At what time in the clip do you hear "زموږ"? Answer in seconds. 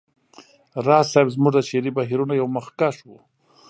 1.35-1.51